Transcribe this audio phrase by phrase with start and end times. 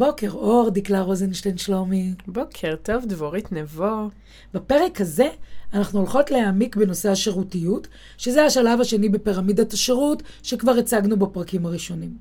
[0.00, 2.14] בוקר אור, דקלה רוזנשטיין שלומי.
[2.26, 4.08] בוקר טוב, דבורית נבו.
[4.54, 5.28] בפרק הזה
[5.74, 12.16] אנחנו הולכות להעמיק בנושא השירותיות, שזה השלב השני בפירמידת השירות שכבר הצגנו בפרקים הראשונים.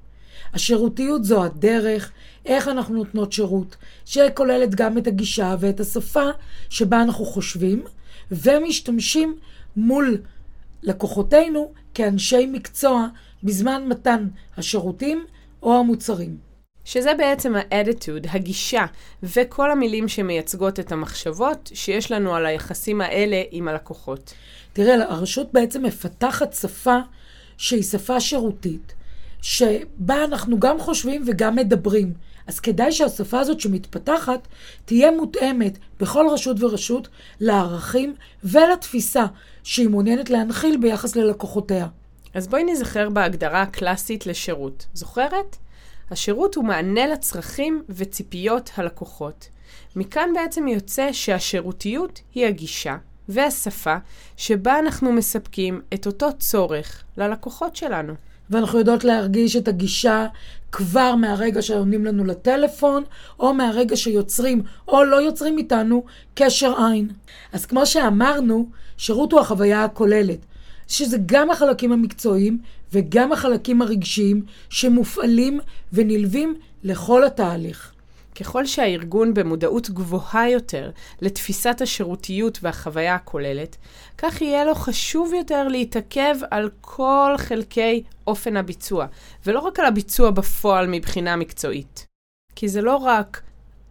[0.53, 2.11] השירותיות זו הדרך,
[2.45, 6.25] איך אנחנו נותנות שירות, שכוללת גם את הגישה ואת השפה
[6.69, 7.83] שבה אנחנו חושבים
[8.31, 9.37] ומשתמשים
[9.75, 10.17] מול
[10.83, 13.07] לקוחותינו כאנשי מקצוע
[13.43, 14.27] בזמן מתן
[14.57, 15.25] השירותים
[15.63, 16.48] או המוצרים.
[16.89, 18.85] שזה בעצם האדיטוד, הגישה,
[19.23, 24.33] וכל המילים שמייצגות את המחשבות שיש לנו על היחסים האלה עם הלקוחות.
[24.73, 26.97] תראה, הרשות בעצם מפתחת שפה
[27.57, 28.93] שהיא שפה שירותית,
[29.41, 32.13] שבה אנחנו גם חושבים וגם מדברים.
[32.47, 34.47] אז כדאי שהשפה הזאת שמתפתחת
[34.85, 37.07] תהיה מותאמת בכל רשות ורשות
[37.39, 39.25] לערכים ולתפיסה
[39.63, 41.87] שהיא מעוניינת להנחיל ביחס ללקוחותיה.
[42.33, 44.85] אז בואי נזכר בהגדרה הקלאסית לשירות.
[44.93, 45.57] זוכרת?
[46.11, 49.49] השירות הוא מענה לצרכים וציפיות הלקוחות.
[49.95, 52.97] מכאן בעצם יוצא שהשירותיות היא הגישה
[53.29, 53.95] והשפה
[54.37, 58.13] שבה אנחנו מספקים את אותו צורך ללקוחות שלנו.
[58.49, 60.27] ואנחנו יודעות להרגיש את הגישה
[60.71, 63.03] כבר מהרגע שעונים לנו לטלפון,
[63.39, 66.03] או מהרגע שיוצרים או לא יוצרים איתנו
[66.35, 67.09] קשר עין.
[67.53, 70.39] אז כמו שאמרנו, שירות הוא החוויה הכוללת.
[70.89, 72.59] שזה גם החלקים המקצועיים
[72.93, 75.59] וגם החלקים הרגשיים שמופעלים
[75.93, 77.93] ונלווים לכל התהליך.
[78.39, 80.91] ככל שהארגון במודעות גבוהה יותר
[81.21, 83.75] לתפיסת השירותיות והחוויה הכוללת,
[84.17, 89.05] כך יהיה לו חשוב יותר להתעכב על כל חלקי אופן הביצוע,
[89.45, 92.05] ולא רק על הביצוע בפועל מבחינה מקצועית.
[92.55, 93.41] כי זה לא רק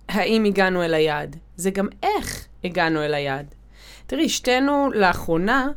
[0.09, 3.55] האם הגענו אל היעד, זה גם איך הגענו אל היעד.
[4.07, 5.69] תראי, שתינו לאחרונה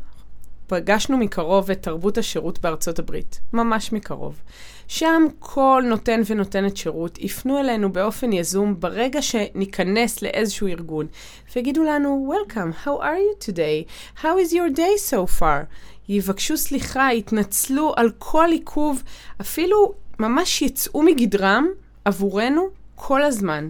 [0.71, 4.41] פגשנו מקרוב את תרבות השירות בארצות הברית, ממש מקרוב.
[4.87, 11.07] שם כל נותן ונותנת שירות יפנו אלינו באופן יזום ברגע שניכנס לאיזשהו ארגון,
[11.55, 13.91] ויגידו לנו, Welcome, how are you today?
[14.21, 15.65] How is your day so far?
[16.09, 19.03] יבקשו סליחה, יתנצלו על כל עיכוב,
[19.41, 21.67] אפילו ממש יצאו מגדרם
[22.05, 23.69] עבורנו כל הזמן.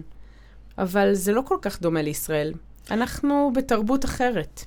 [0.78, 2.52] אבל זה לא כל כך דומה לישראל.
[2.90, 4.64] אנחנו בתרבות אחרת.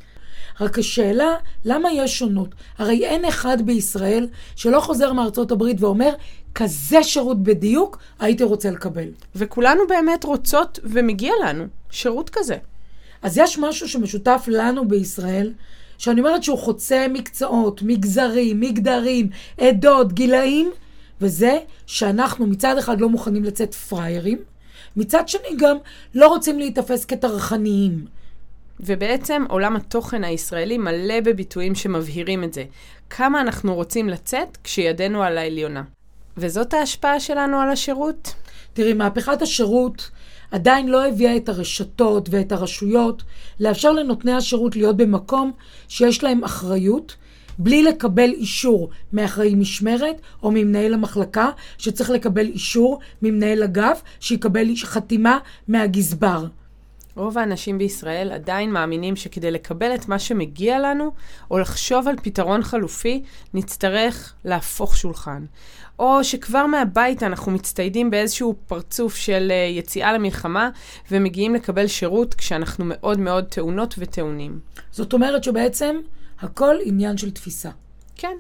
[0.62, 1.34] רק השאלה,
[1.66, 2.56] למה יש שונות?
[2.78, 6.14] הרי אין אחד בישראל שלא חוזר מארצות הברית ואומר,
[6.56, 9.08] כזה שירות בדיוק הייתי רוצה לקבל.
[9.36, 12.58] וכולנו באמת רוצות ומגיע לנו שירות כזה.
[13.22, 15.54] אז יש משהו שמשותף לנו בישראל,
[15.98, 20.72] שאני אומרת שהוא חוצה מקצועות, מגזרים, מגדרים, עדות, גילאים,
[21.22, 24.38] וזה שאנחנו מצד אחד לא מוכנים לצאת פראיירים,
[24.96, 25.78] מצד שני גם
[26.16, 28.06] לא רוצים להיתפס כטרחניים.
[28.86, 32.64] ובעצם עולם התוכן הישראלי מלא בביטויים שמבהירים את זה.
[33.10, 35.84] כמה אנחנו רוצים לצאת כשידנו על העליונה.
[36.38, 38.34] וזאת ההשפעה שלנו על השירות?
[38.74, 40.12] תראי, מהפכת השירות
[40.52, 43.24] עדיין לא הביאה את הרשתות ואת הרשויות
[43.60, 45.52] לאפשר לנותני השירות להיות במקום
[45.88, 47.16] שיש להם אחריות,
[47.58, 55.40] בלי לקבל אישור מאחראי משמרת או ממנהל המחלקה, שצריך לקבל אישור ממנהל אגף, שיקבל חתימה
[55.68, 56.46] מהגזבר.
[57.16, 61.12] רוב האנשים בישראל עדיין מאמינים שכדי לקבל את מה שמגיע לנו,
[61.52, 65.46] או לחשוב על פתרון חלופי, נצטרך להפוך שולחן.
[66.00, 70.70] או שכבר מהבית אנחנו מצטיידים באיזשהו פרצוף של uh, יציאה למלחמה,
[71.12, 74.60] ומגיעים לקבל שירות כשאנחנו מאוד מאוד טעונות וטעונים.
[74.92, 75.96] זאת אומרת שבעצם
[76.40, 77.70] הכל עניין של תפיסה.
[78.16, 78.38] כן.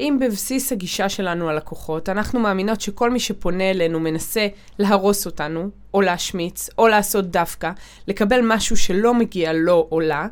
[0.00, 4.46] אם בבסיס הגישה שלנו על לקוחות, אנחנו מאמינות שכל מי שפונה אלינו מנסה
[4.78, 7.70] להרוס אותנו, או להשמיץ, או לעשות דווקא,
[8.08, 10.26] לקבל משהו שלא מגיע לו או לה,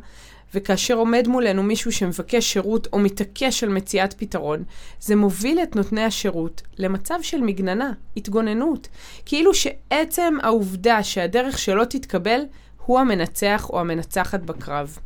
[0.53, 4.63] וכאשר עומד מולנו מישהו שמבקש שירות או מתעקש על מציאת פתרון,
[4.99, 8.87] זה מוביל את נותני השירות למצב של מגננה, התגוננות.
[9.25, 12.41] כאילו שעצם העובדה שהדרך שלא תתקבל,
[12.85, 14.97] הוא המנצח או המנצחת בקרב.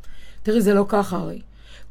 [0.43, 1.41] תראי, זה לא ככה הרי.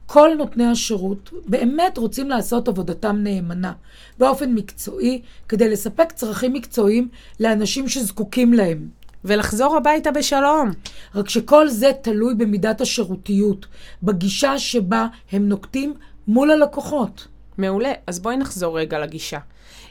[0.06, 3.72] כל נותני השירות באמת רוצים לעשות עבודתם נאמנה,
[4.18, 7.08] באופן מקצועי, כדי לספק צרכים מקצועיים
[7.40, 8.88] לאנשים שזקוקים להם.
[9.24, 10.70] ולחזור הביתה בשלום.
[11.14, 13.66] רק שכל זה תלוי במידת השירותיות,
[14.02, 15.94] בגישה שבה הם נוקטים
[16.28, 17.26] מול הלקוחות.
[17.58, 19.38] מעולה, אז בואי נחזור רגע לגישה.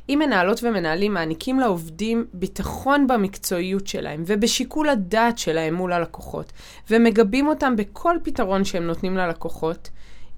[0.10, 6.54] אם מנהלות ומנהלים מעניקים לעובדים ביטחון במקצועיות שלהם ובשיקול הדעת שלהם מול הלקוחות,
[6.89, 9.89] ומגבים אותם בכל פתרון שהם נותנים ללקוחות,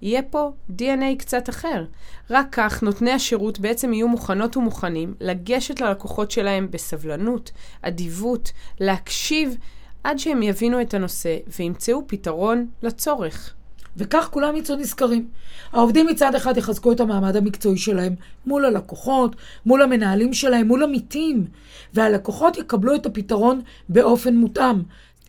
[0.01, 1.85] יהיה פה DNA קצת אחר.
[2.29, 7.51] רק כך נותני השירות בעצם יהיו מוכנות ומוכנים לגשת ללקוחות שלהם בסבלנות,
[7.81, 9.57] אדיבות, להקשיב
[10.03, 13.53] עד שהם יבינו את הנושא וימצאו פתרון לצורך.
[13.97, 15.27] וכך כולם יצאו נשכרים.
[15.71, 18.15] העובדים מצד אחד יחזקו את המעמד המקצועי שלהם
[18.45, 21.45] מול הלקוחות, מול המנהלים שלהם, מול עמיתים,
[21.93, 24.81] והלקוחות יקבלו את הפתרון באופן מותאם.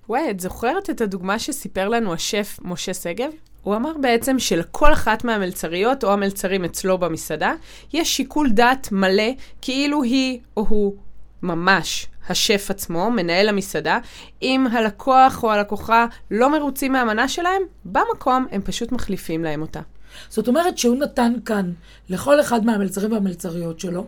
[0.08, 3.30] וואי, את זוכרת את הדוגמה שסיפר לנו השף משה שגב?
[3.62, 7.54] הוא אמר בעצם שלכל אחת מהמלצריות או המלצרים אצלו במסעדה
[7.92, 9.30] יש שיקול דעת מלא
[9.62, 10.96] כאילו היא או הוא
[11.42, 13.98] ממש השף עצמו, מנהל המסעדה,
[14.42, 19.80] אם הלקוח או הלקוחה לא מרוצים מהמנה שלהם, במקום הם פשוט מחליפים להם אותה.
[20.28, 21.72] זאת אומרת שהוא נתן כאן
[22.08, 24.06] לכל אחד מהמלצרים והמלצריות שלו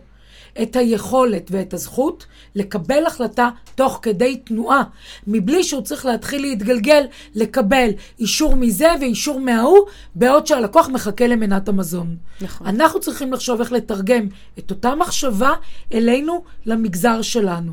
[0.61, 2.25] את היכולת ואת הזכות
[2.55, 4.83] לקבל החלטה תוך כדי תנועה,
[5.27, 7.03] מבלי שהוא צריך להתחיל להתגלגל,
[7.35, 7.89] לקבל
[8.19, 9.79] אישור מזה ואישור מההוא,
[10.15, 12.17] בעוד שהלקוח מחכה למנת המזון.
[12.41, 12.67] נכון.
[12.67, 14.27] אנחנו צריכים לחשוב איך לתרגם
[14.59, 15.53] את אותה מחשבה
[15.93, 17.71] אלינו, למגזר שלנו.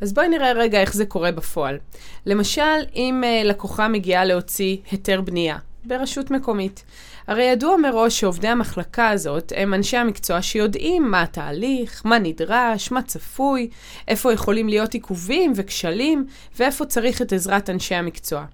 [0.00, 1.78] אז בואי נראה רגע איך זה קורה בפועל.
[2.26, 2.62] למשל,
[2.94, 6.84] אם uh, לקוחה מגיעה להוציא היתר בנייה ברשות מקומית.
[7.26, 13.02] הרי ידוע מראש שעובדי המחלקה הזאת הם אנשי המקצוע שיודעים מה התהליך, מה נדרש, מה
[13.02, 13.70] צפוי,
[14.08, 16.26] איפה יכולים להיות עיכובים וכשלים,
[16.58, 18.44] ואיפה צריך את עזרת אנשי המקצוע.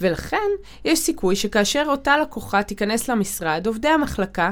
[0.00, 0.48] ולכן,
[0.84, 4.50] יש סיכוי שכאשר אותה לקוחה תיכנס למשרד, עובדי המחלקה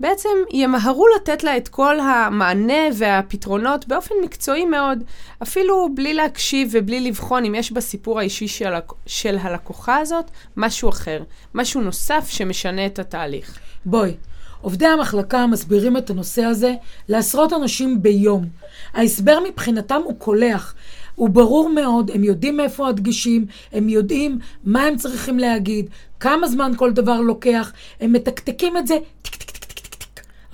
[0.00, 5.04] בעצם ימהרו לתת לה את כל המענה והפתרונות באופן מקצועי מאוד,
[5.42, 8.72] אפילו בלי להקשיב ובלי לבחון אם יש בסיפור האישי של,
[9.06, 11.22] של הלקוחה הזאת משהו אחר,
[11.54, 13.58] משהו נוסף שמשנה את התהליך.
[13.84, 14.14] בואי,
[14.60, 16.74] עובדי המחלקה מסבירים את הנושא הזה
[17.08, 18.46] לעשרות אנשים ביום.
[18.94, 20.74] ההסבר מבחינתם הוא קולח.
[21.14, 25.90] הוא ברור מאוד, הם יודעים מאיפה הדגשים, הם יודעים מה הם צריכים להגיד,
[26.20, 29.35] כמה זמן כל דבר לוקח, הם מתקתקים את זה טיק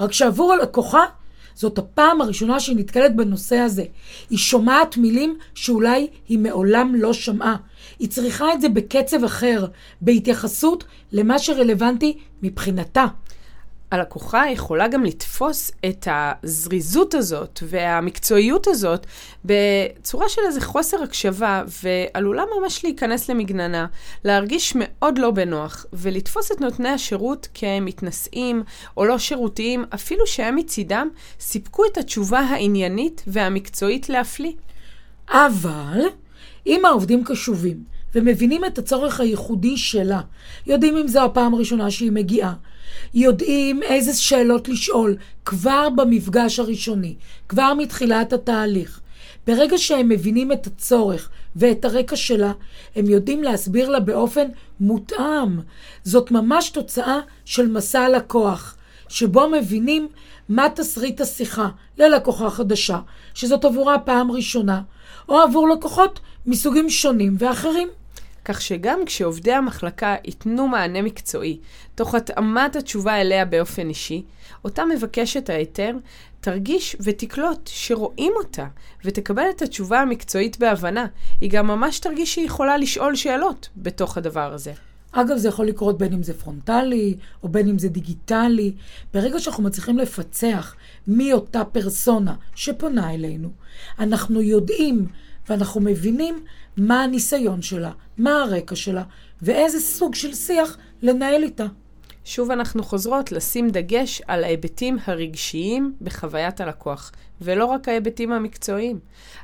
[0.00, 1.04] רק שעבור הלקוחה,
[1.54, 3.84] זאת הפעם הראשונה שהיא נתקלת בנושא הזה.
[4.30, 7.56] היא שומעת מילים שאולי היא מעולם לא שמעה.
[7.98, 9.66] היא צריכה את זה בקצב אחר,
[10.00, 13.06] בהתייחסות למה שרלוונטי מבחינתה.
[13.92, 19.06] הלקוחה יכולה גם לתפוס את הזריזות הזאת והמקצועיות הזאת
[19.44, 23.86] בצורה של איזה חוסר הקשבה, ועלולה ממש להיכנס למגננה,
[24.24, 28.62] להרגיש מאוד לא בנוח, ולתפוס את נותני השירות כמתנשאים
[28.96, 31.08] או לא שירותיים, אפילו שהם מצידם
[31.40, 34.52] סיפקו את התשובה העניינית והמקצועית להפליא.
[35.30, 36.00] אבל
[36.66, 37.84] אם העובדים קשובים
[38.14, 40.20] ומבינים את הצורך הייחודי שלה,
[40.66, 42.54] יודעים אם זו הפעם הראשונה שהיא מגיעה,
[43.14, 47.14] יודעים איזה שאלות לשאול כבר במפגש הראשוני,
[47.48, 49.00] כבר מתחילת התהליך.
[49.46, 52.52] ברגע שהם מבינים את הצורך ואת הרקע שלה,
[52.96, 54.46] הם יודעים להסביר לה באופן
[54.80, 55.60] מותאם.
[56.04, 58.76] זאת ממש תוצאה של מסע הלקוח,
[59.08, 60.08] שבו מבינים
[60.48, 61.68] מה תסריט השיחה
[61.98, 62.98] ללקוחה חדשה,
[63.34, 64.82] שזאת עבורה פעם ראשונה,
[65.28, 67.88] או עבור לקוחות מסוגים שונים ואחרים.
[68.44, 71.58] כך שגם כשעובדי המחלקה ייתנו מענה מקצועי,
[71.94, 74.22] תוך התאמת התשובה אליה באופן אישי,
[74.64, 75.96] אותה מבקשת ההיתר
[76.40, 78.66] תרגיש ותקלוט שרואים אותה,
[79.04, 81.06] ותקבל את התשובה המקצועית בהבנה.
[81.40, 84.72] היא גם ממש תרגיש שהיא יכולה לשאול שאלות בתוך הדבר הזה.
[85.12, 88.72] אגב, זה יכול לקרות בין אם זה פרונטלי, או בין אם זה דיגיטלי.
[89.14, 90.74] ברגע שאנחנו מצליחים לפצח
[91.06, 93.48] מי אותה פרסונה שפונה אלינו,
[93.98, 95.06] אנחנו יודעים
[95.48, 96.44] ואנחנו מבינים
[96.76, 99.02] מה הניסיון שלה, מה הרקע שלה,
[99.42, 101.66] ואיזה סוג של שיח לנהל איתה.
[102.24, 108.98] שוב אנחנו חוזרות לשים דגש על ההיבטים הרגשיים בחוויית הלקוח, ולא רק ההיבטים המקצועיים.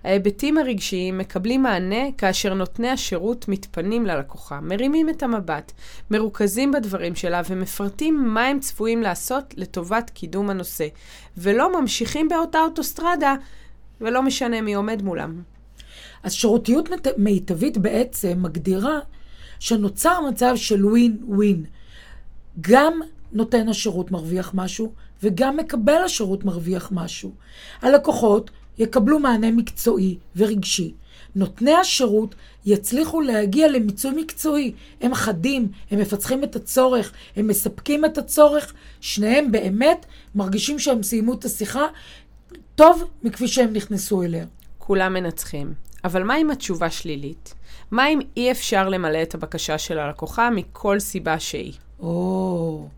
[0.05, 5.73] ההיבטים הרגשיים מקבלים מענה כאשר נותני השירות מתפנים ללקוחה, מרימים את המבט,
[6.11, 10.87] מרוכזים בדברים שלה ומפרטים מה הם צפויים לעשות לטובת קידום הנושא,
[11.37, 13.35] ולא ממשיכים באותה אוטוסטרדה
[14.01, 15.43] ולא משנה מי עומד מולם.
[16.23, 18.99] אז שירותיות מיטבית בעצם מגדירה
[19.61, 21.65] שנוצר מצב של ווין ווין.
[22.61, 23.01] גם
[23.33, 27.33] נותן השירות מרוויח משהו, וגם מקבל השירות מרוויח משהו.
[27.83, 30.95] הלקוחות יקבלו מענה מקצועי ורגשי.
[31.35, 32.35] נותני השירות
[32.67, 34.73] יצליחו להגיע למיצוי מקצועי.
[35.01, 38.75] הם חדים, הם מפצחים את הצורך, הם מספקים את הצורך.
[39.01, 41.87] שניהם באמת מרגישים שהם סיימו את השיחה
[42.75, 44.47] טוב מכפי שהם נכנסו אליה.
[44.79, 45.88] כולם מנצחים.
[46.05, 47.55] אבל מה עם התשובה שלילית?
[47.91, 51.73] מה אם אי אפשר למלא את הבקשה של הלקוחה מכל סיבה שהיא?
[52.01, 52.89] או,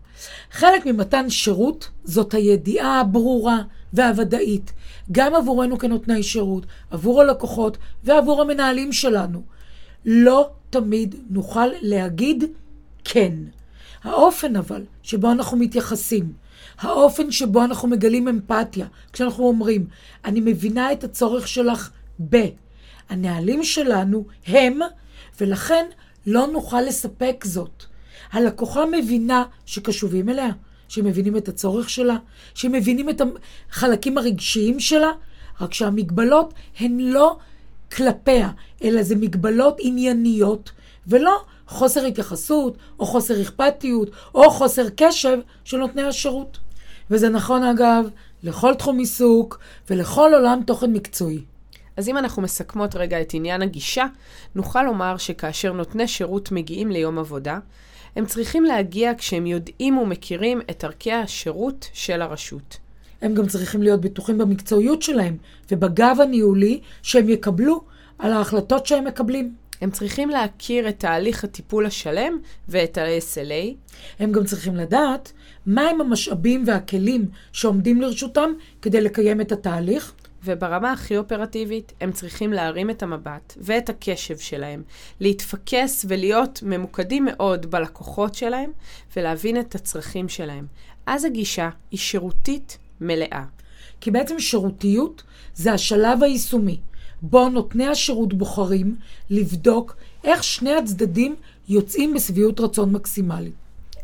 [0.51, 3.61] חלק ממתן שירות זאת הידיעה הברורה
[3.93, 4.73] והוודאית,
[5.11, 9.41] גם עבורנו כנותני שירות, עבור הלקוחות ועבור המנהלים שלנו.
[10.05, 12.43] לא תמיד נוכל להגיד
[13.03, 13.33] כן.
[14.03, 16.33] האופן אבל שבו אנחנו מתייחסים,
[16.79, 19.87] האופן שבו אנחנו מגלים אמפתיה, כשאנחנו אומרים,
[20.25, 21.89] אני מבינה את הצורך שלך
[22.29, 22.37] ב.
[23.09, 24.79] הנהלים שלנו הם,
[25.41, 25.85] ולכן
[26.27, 27.83] לא נוכל לספק זאת.
[28.31, 30.49] הלקוחה מבינה שקשובים אליה,
[30.87, 32.17] שמבינים את הצורך שלה,
[32.53, 33.21] שמבינים את
[33.71, 35.11] החלקים הרגשיים שלה,
[35.61, 37.37] רק שהמגבלות הן לא
[37.95, 38.49] כלפיה,
[38.83, 40.71] אלא זה מגבלות ענייניות,
[41.07, 46.57] ולא חוסר התייחסות, או חוסר אכפתיות, או חוסר קשב של נותני השירות.
[47.11, 48.05] וזה נכון אגב
[48.43, 51.41] לכל תחום עיסוק ולכל עולם תוכן מקצועי.
[51.97, 54.05] אז אם אנחנו מסכמות רגע את עניין הגישה,
[54.55, 57.59] נוכל לומר שכאשר נותני שירות מגיעים ליום עבודה,
[58.15, 62.77] הם צריכים להגיע כשהם יודעים ומכירים את ערכי השירות של הרשות.
[63.21, 65.37] הם גם צריכים להיות בטוחים במקצועיות שלהם
[65.71, 67.81] ובגב הניהולי שהם יקבלו
[68.19, 69.55] על ההחלטות שהם מקבלים.
[69.81, 72.37] הם צריכים להכיר את תהליך הטיפול השלם
[72.69, 73.93] ואת ה-SLA.
[74.19, 75.31] הם גם צריכים לדעת
[75.65, 80.13] מהם המשאבים והכלים שעומדים לרשותם כדי לקיים את התהליך.
[80.43, 84.83] וברמה הכי אופרטיבית, הם צריכים להרים את המבט ואת הקשב שלהם,
[85.19, 88.71] להתפקס ולהיות ממוקדים מאוד בלקוחות שלהם
[89.15, 90.65] ולהבין את הצרכים שלהם.
[91.05, 93.43] אז הגישה היא שירותית מלאה.
[94.01, 96.79] כי בעצם שירותיות זה השלב היישומי,
[97.21, 98.95] בו נותני השירות בוחרים
[99.29, 101.35] לבדוק איך שני הצדדים
[101.69, 103.53] יוצאים בשביעות רצון מקסימלית.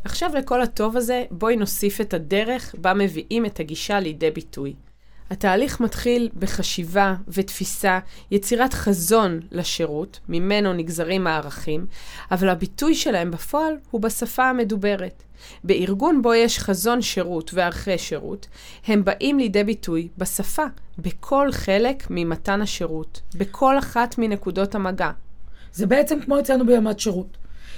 [0.04, 4.74] עכשיו לכל הטוב הזה, בואי נוסיף את הדרך בה מביאים את הגישה לידי ביטוי.
[5.30, 8.00] התהליך מתחיל בחשיבה ותפיסה,
[8.32, 11.86] יצירת חזון לשירות, ממנו נגזרים הערכים,
[12.32, 15.24] אבל הביטוי שלהם בפועל הוא בשפה המדוברת.
[15.64, 18.48] בארגון בו יש חזון שירות וערכי שירות,
[18.88, 20.66] הם באים לידי ביטוי בשפה,
[20.98, 25.12] בכל חלק ממתן השירות, בכל אחת מנקודות המגע.
[25.74, 27.38] זה בעצם כמו אצלנו בימת שירות.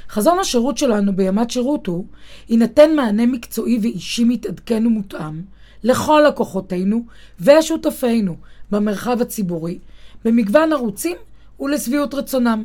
[0.09, 2.05] חזון השירות שלנו בימת שירות הוא,
[2.49, 5.41] יינתן מענה מקצועי ואישי מתעדכן ומותאם
[5.83, 7.05] לכל לקוחותינו
[7.39, 8.35] ושותפינו
[8.71, 9.79] במרחב הציבורי,
[10.25, 11.17] במגוון ערוצים
[11.59, 12.63] ולשביעות רצונם.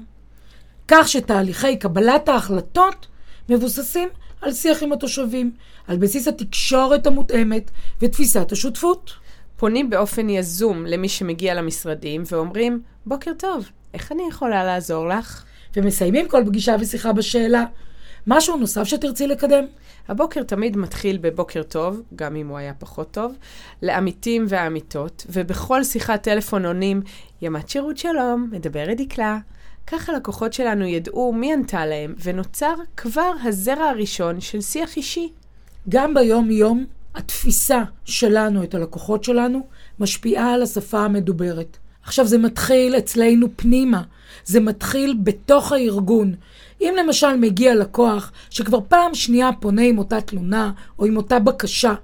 [0.89, 3.07] כך שתהליכי קבלת ההחלטות
[3.49, 4.09] מבוססים
[4.41, 5.53] על שיח עם התושבים,
[5.87, 7.71] על בסיס התקשורת המותאמת
[8.03, 9.13] ותפיסת השותפות.
[9.57, 15.45] פונים באופן יזום למי שמגיע למשרדים ואומרים, בוקר טוב, איך אני יכולה לעזור לך?
[15.77, 17.65] ומסיימים כל פגישה ושיחה בשאלה,
[18.27, 19.65] משהו נוסף שתרצי לקדם?
[20.09, 23.35] הבוקר תמיד מתחיל בבוקר טוב, גם אם הוא היה פחות טוב,
[23.83, 27.03] לעמיתים והעמיתות, ובכל שיחת טלפון עונים,
[27.43, 29.39] ימת שירות שלום, מדברת דקלה.
[29.87, 35.33] כך הלקוחות שלנו ידעו מי ענתה להם, ונוצר כבר הזרע הראשון של שיח אישי.
[35.89, 39.67] גם ביום-יום, התפיסה שלנו את הלקוחות שלנו
[39.99, 41.79] משפיעה על השפה המדוברת.
[42.07, 44.03] עכשיו זה מתחיל אצלנו פנימה,
[44.45, 46.35] זה מתחיל בתוך הארגון.
[46.81, 51.95] אם למשל מגיע לקוח שכבר פעם שנייה פונה עם אותה תלונה או עם אותה בקשה,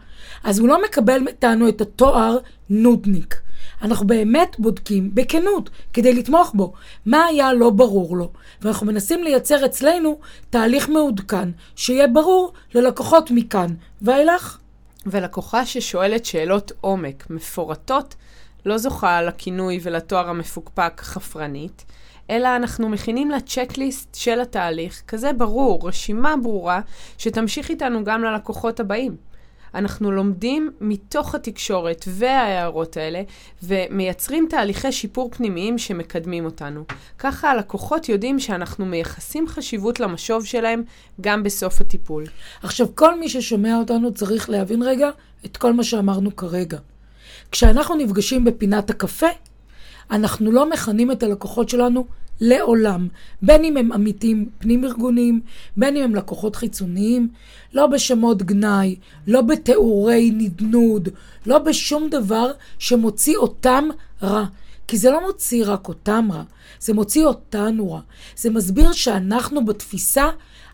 [0.44, 2.38] אז הוא לא מקבל מאיתנו את התואר
[2.70, 3.40] נודניק.
[3.82, 6.72] אנחנו באמת בודקים בכנות כדי לתמוך בו
[7.06, 10.18] מה היה לא ברור לו, ואנחנו מנסים לייצר אצלנו
[10.50, 14.58] תהליך מעודכן שיהיה ברור ללקוחות מכאן ואילך.
[15.06, 18.14] ולקוחה ששואלת שאלות עומק מפורטות
[18.66, 21.84] לא זוכה לכינוי ולתואר המפוקפק חפרנית,
[22.30, 26.80] אלא אנחנו מכינים לה צ'קליסט של התהליך, כזה ברור, רשימה ברורה,
[27.18, 29.16] שתמשיך איתנו גם ללקוחות הבאים.
[29.74, 33.22] אנחנו לומדים מתוך התקשורת וההערות האלה,
[33.62, 36.84] ומייצרים תהליכי שיפור פנימיים שמקדמים אותנו.
[37.18, 40.82] ככה הלקוחות יודעים שאנחנו מייחסים חשיבות למשוב שלהם
[41.20, 42.24] גם בסוף הטיפול.
[42.62, 45.10] עכשיו, כל מי ששומע אותנו צריך להבין רגע
[45.46, 46.78] את כל מה שאמרנו כרגע.
[47.52, 49.26] כשאנחנו נפגשים בפינת הקפה,
[50.10, 52.06] אנחנו לא מכנים את הלקוחות שלנו
[52.40, 53.08] לעולם,
[53.42, 55.40] בין אם הם עמיתים פנים-ארגוניים,
[55.76, 57.28] בין אם הם לקוחות חיצוניים,
[57.72, 61.08] לא בשמות גנאי, לא בתיאורי נדנוד,
[61.46, 63.88] לא בשום דבר שמוציא אותם
[64.22, 64.44] רע.
[64.88, 66.42] כי זה לא מוציא רק אותם רע,
[66.80, 68.00] זה מוציא אותנו רע.
[68.36, 70.24] זה מסביר שאנחנו בתפיסה,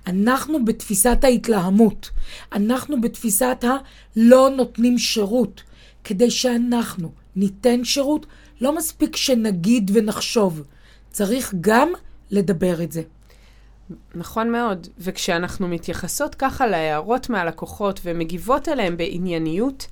[0.06, 2.10] אנחנו בתפיסת ההתלהמות.
[2.52, 5.62] אנחנו בתפיסת הלא נותנים שירות.
[6.06, 8.26] כדי שאנחנו ניתן שירות,
[8.60, 10.62] לא מספיק שנגיד ונחשוב.
[11.10, 11.88] צריך גם
[12.30, 13.02] לדבר את זה.
[14.14, 19.86] נכון מאוד, וכשאנחנו מתייחסות ככה להערות מהלקוחות ומגיבות אליהם בענייניות,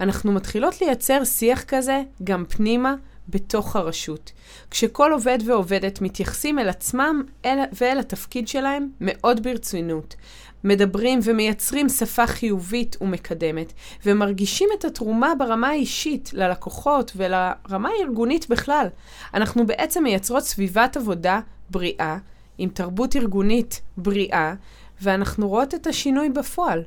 [0.00, 2.94] אנחנו מתחילות לייצר שיח כזה גם פנימה
[3.28, 4.32] בתוך הרשות.
[4.70, 10.14] כשכל עובד ועובדת מתייחסים אל עצמם אל, ואל התפקיד שלהם מאוד ברצינות.
[10.64, 13.72] מדברים ומייצרים שפה חיובית ומקדמת,
[14.06, 18.86] ומרגישים את התרומה ברמה האישית ללקוחות ולרמה הארגונית בכלל,
[19.34, 21.40] אנחנו בעצם מייצרות סביבת עבודה
[21.70, 22.18] בריאה,
[22.58, 24.54] עם תרבות ארגונית בריאה,
[25.02, 26.82] ואנחנו רואות את השינוי בפועל.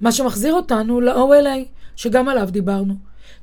[0.00, 2.94] מה שמחזיר אותנו ל-OLA, שגם עליו דיברנו.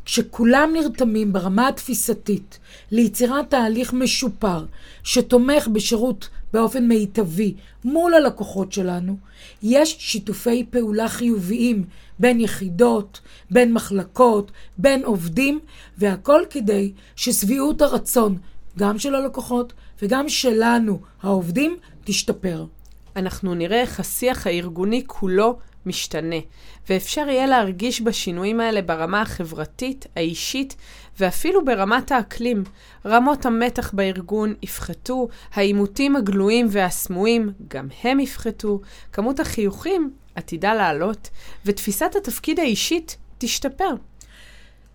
[0.05, 2.59] כשכולם נרתמים ברמה התפיסתית
[2.91, 4.65] ליצירת תהליך משופר
[5.03, 7.53] שתומך בשירות באופן מיטבי
[7.83, 9.17] מול הלקוחות שלנו,
[9.63, 11.85] יש שיתופי פעולה חיוביים
[12.19, 15.59] בין יחידות, בין מחלקות, בין עובדים,
[15.97, 18.37] והכל כדי ששביעות הרצון,
[18.77, 22.65] גם של הלקוחות וגם שלנו, העובדים, תשתפר.
[23.15, 26.35] אנחנו נראה איך השיח הארגוני כולו משתנה,
[26.89, 30.75] ואפשר יהיה להרגיש בשינויים האלה ברמה החברתית, האישית,
[31.19, 32.63] ואפילו ברמת האקלים.
[33.05, 38.81] רמות המתח בארגון יפחתו, העימותים הגלויים והסמויים גם הם יפחתו,
[39.13, 41.29] כמות החיוכים עתידה לעלות,
[41.65, 43.89] ותפיסת התפקיד האישית תשתפר.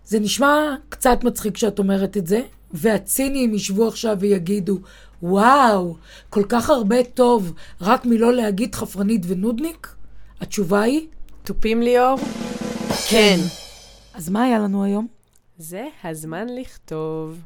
[0.05, 2.41] זה נשמע קצת מצחיק שאת אומרת את זה,
[2.71, 4.79] והציניים ישבו עכשיו ויגידו,
[5.23, 5.95] וואו,
[6.29, 9.95] כל כך הרבה טוב, רק מלא להגיד חפרנית ונודניק?
[10.41, 11.07] התשובה היא?
[11.43, 12.19] תופים ליאור?
[13.09, 13.37] כן.
[14.13, 15.14] אז מה היה לנו היום?
[15.57, 17.41] זה הזמן לכתוב.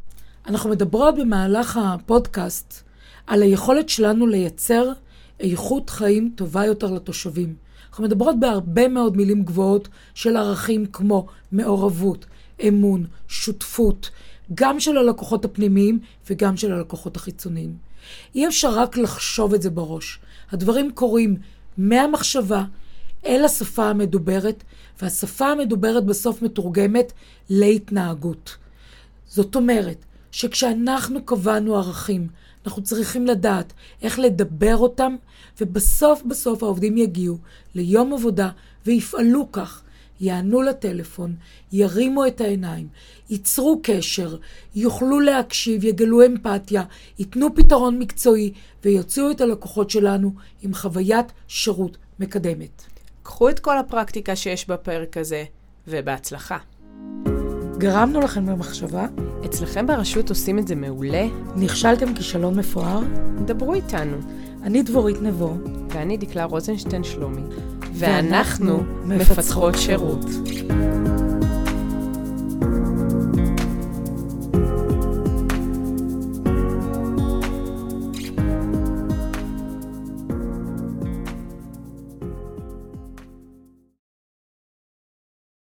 [0.47, 2.83] אנחנו מדברות במהלך הפודקאסט
[3.27, 4.91] על היכולת שלנו לייצר
[5.39, 7.55] איכות חיים טובה יותר לתושבים.
[7.89, 12.25] אנחנו מדברות בהרבה מאוד מילים גבוהות של ערכים כמו מעורבות,
[12.67, 14.09] אמון, שותפות,
[14.53, 15.99] גם של הלקוחות הפנימיים
[16.29, 17.77] וגם של הלקוחות החיצוניים.
[18.35, 20.19] אי אפשר רק לחשוב את זה בראש.
[20.51, 21.35] הדברים קורים
[21.77, 22.63] מהמחשבה
[23.25, 24.63] אל השפה המדוברת,
[25.01, 27.13] והשפה המדוברת בסוף מתורגמת
[27.49, 28.57] להתנהגות.
[29.27, 32.27] זאת אומרת, שכשאנחנו קבענו ערכים,
[32.65, 35.15] אנחנו צריכים לדעת איך לדבר אותם,
[35.61, 37.37] ובסוף בסוף העובדים יגיעו
[37.75, 38.49] ליום עבודה
[38.85, 39.83] ויפעלו כך.
[40.21, 41.35] יענו לטלפון,
[41.71, 42.87] ירימו את העיניים,
[43.29, 44.37] ייצרו קשר,
[44.75, 46.83] יוכלו להקשיב, יגלו אמפתיה,
[47.19, 48.53] ייתנו פתרון מקצועי
[48.83, 52.83] ויוציאו את הלקוחות שלנו עם חוויית שירות מקדמת.
[53.39, 55.43] קחו את כל הפרקטיקה שיש בפרק הזה,
[55.87, 56.57] ובהצלחה.
[57.77, 59.05] גרמנו לכם במחשבה?
[59.45, 61.25] אצלכם ברשות עושים את זה מעולה?
[61.55, 62.99] נכשלתם כישלון מפואר?
[63.45, 64.17] דברו איתנו.
[64.63, 65.53] אני דבורית נבו.
[65.89, 67.41] ואני דקלה רוזנשטיין שלומי.
[67.93, 70.25] ואנחנו מפצחות שירות.